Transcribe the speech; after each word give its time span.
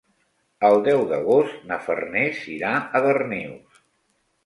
El 0.69 0.77
deu 0.87 1.03
d'agost 1.11 1.61
na 1.73 1.79
Farners 1.89 2.43
irà 2.57 2.75
a 3.01 3.07
Darnius. 3.09 3.89